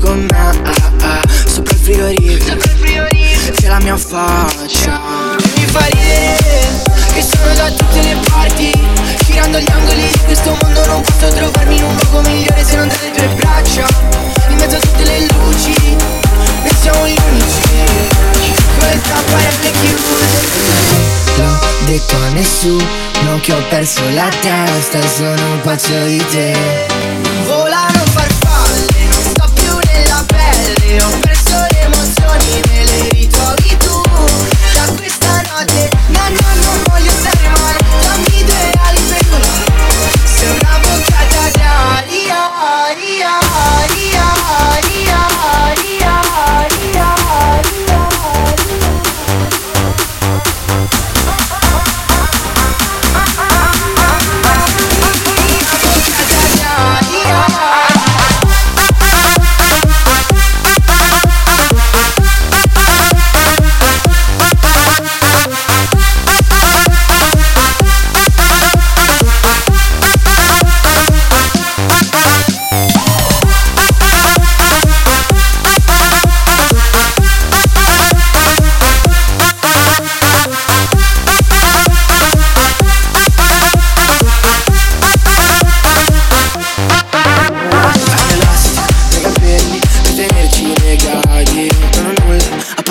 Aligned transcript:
con 0.00 0.26
me 0.30 0.38
ah, 1.02 1.20
Sopra 1.46 1.74
il 1.74 1.80
frigorifero. 1.80 2.60
C'è 3.52 3.68
la 3.68 3.78
mia 3.80 3.96
faccia. 3.96 5.00
Mi 5.56 5.64
fa 5.66 5.84
ridere 5.86 6.66
Che 7.14 7.22
sono 7.22 7.54
da 7.54 7.70
tutte 7.70 8.02
le 8.02 8.16
parti 8.28 8.72
Girando 9.26 9.58
gli 9.58 9.70
angoli 9.70 10.02
di 10.02 10.18
questo 10.24 10.56
mondo 10.60 10.86
Non 10.86 11.02
posso 11.02 11.28
trovarmi 11.28 11.76
in 11.76 11.84
un 11.84 11.96
luogo 12.02 12.28
migliore 12.28 12.64
Se 12.64 12.76
non 12.76 12.88
tra 12.88 12.98
le 13.02 13.10
tue 13.10 13.28
braccia. 13.36 13.86
In 14.48 14.56
mezzo 14.56 14.76
a 14.76 14.80
tutte 14.80 15.04
le 15.04 15.20
luci 15.20 15.96
Noi 15.96 16.74
siamo 16.80 17.06
gli 17.06 17.16
unici. 17.30 17.60
Questa 18.78 19.14
parete 19.30 19.70
chiude 19.70 20.78
L'ho 21.36 21.58
detto 21.84 22.16
a 22.16 22.28
nessuno 22.30 23.38
che 23.42 23.52
ho 23.52 23.62
perso 23.68 24.00
la 24.14 24.28
testa 24.40 25.00
Sono 25.06 25.52
un 25.52 25.60
pazzo 25.60 26.04
di 26.04 26.24
te 26.30 26.99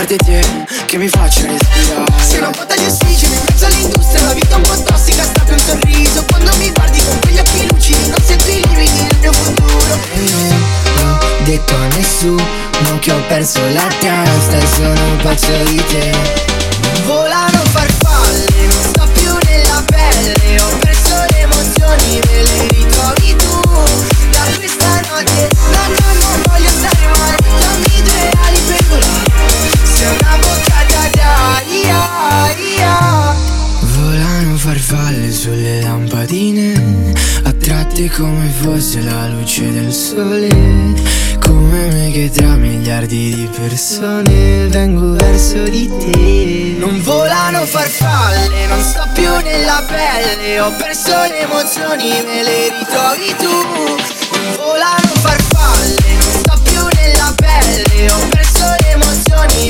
parte 0.10 0.18
te, 0.18 0.66
che 0.86 0.98
mi 0.98 1.08
faccia 1.08 1.46
respirare. 1.46 2.12
Sei 2.22 2.40
una 2.40 2.50
botta 2.50 2.76
di 2.76 2.86
ossigeno 2.86 3.34
in 3.36 3.42
mezzo 3.48 3.66
all'industria 3.66 4.22
La 4.24 4.34
vita 4.34 4.56
un 4.56 4.62
po' 4.64 4.84
tossica, 4.84 5.24
sta 5.24 5.44
per 5.44 5.54
un 5.54 5.60
sorriso. 5.60 6.26
Quando 6.26 6.52
mi 6.58 6.72
guardi 6.72 7.04
con 7.04 7.20
quegli 7.20 7.38
occhi 7.38 7.68
lucidi 7.70 8.08
Non 8.08 8.22
sento 8.24 8.50
i 8.50 8.62
limiti 8.66 9.02
nel 9.02 9.18
mio 9.20 9.34
futuro. 9.34 10.00
E 10.14 10.20
non 10.96 11.10
ho 11.12 11.44
detto 11.44 11.76
a 11.76 11.88
nessuno 11.96 13.00
che 13.00 13.12
ho 13.12 13.22
perso 13.28 13.60
la 13.74 13.88
testa 14.00 14.66
Sono 14.76 15.06
un 15.06 15.18
pazzo 15.22 15.52
di 15.66 15.84
te. 15.90 16.12
Volano 17.06 17.62
farfalle, 17.72 18.66
non 18.66 18.84
sto 18.90 19.19
sulle 35.60 35.82
lampadine 35.82 37.14
Attratte 37.44 38.10
come 38.10 38.48
fosse 38.62 39.02
la 39.02 39.28
luce 39.28 39.72
del 39.72 39.92
sole 39.92 41.28
come 41.40 41.88
me 41.88 42.12
che 42.12 42.30
tra 42.30 42.56
miliardi 42.56 43.34
di 43.34 43.50
persone 43.58 44.68
vengo 44.68 45.14
verso 45.14 45.64
di 45.64 45.88
te. 45.88 46.76
Non 46.78 47.02
volano 47.02 47.66
farfalle, 47.66 48.68
non 48.68 48.80
sto 48.84 49.08
più 49.14 49.32
nella 49.42 49.84
pelle 49.88 50.60
Ho 50.60 50.72
perso 50.78 51.10
le 51.10 51.40
emozioni, 51.40 52.10
me 52.24 52.44
le 52.44 52.70
ritrovi 52.78 53.36
tu. 53.40 53.50
Non 53.50 54.56
volano 54.58 55.12
farfalle, 55.22 55.96
non 56.22 56.34
sto 56.40 56.60
più 56.62 56.86
nella 57.02 57.34
pelle 57.36 58.12
Ho 58.12 58.28
perso 58.30 58.66
le 58.82 58.92
emozioni, 58.92 59.69